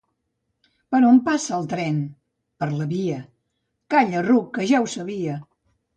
—Per 0.95 1.01
on 1.09 1.19
passa 1.27 1.51
el 1.57 1.67
tren? 1.75 1.99
—Per 2.63 2.71
la 2.79 2.87
via. 2.97 3.19
—Calla, 3.95 4.25
ruc. 4.29 4.49
que 4.57 4.67
ja 4.73 4.81
ho 4.87 4.93
sabia. 4.99 5.37